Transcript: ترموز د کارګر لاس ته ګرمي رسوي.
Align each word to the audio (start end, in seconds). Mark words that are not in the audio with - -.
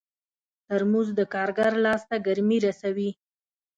ترموز 0.67 1.07
د 1.19 1.21
کارګر 1.33 1.71
لاس 1.85 2.01
ته 2.09 2.15
ګرمي 2.25 2.57
رسوي. 2.65 3.11